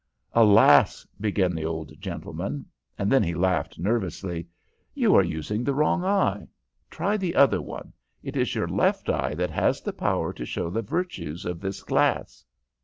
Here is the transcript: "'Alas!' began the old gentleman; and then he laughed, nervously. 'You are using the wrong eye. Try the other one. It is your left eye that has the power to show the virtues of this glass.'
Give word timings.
"'Alas!' 0.33 1.05
began 1.19 1.53
the 1.53 1.63
old 1.63 1.91
gentleman; 2.01 2.65
and 2.97 3.11
then 3.11 3.21
he 3.21 3.35
laughed, 3.35 3.77
nervously. 3.77 4.47
'You 4.95 5.13
are 5.13 5.21
using 5.21 5.63
the 5.63 5.75
wrong 5.75 6.03
eye. 6.03 6.47
Try 6.89 7.17
the 7.17 7.35
other 7.35 7.61
one. 7.61 7.93
It 8.23 8.35
is 8.35 8.55
your 8.55 8.67
left 8.67 9.11
eye 9.11 9.35
that 9.35 9.51
has 9.51 9.79
the 9.79 9.93
power 9.93 10.33
to 10.33 10.43
show 10.43 10.71
the 10.71 10.81
virtues 10.81 11.45
of 11.45 11.61
this 11.61 11.83
glass.' 11.83 12.43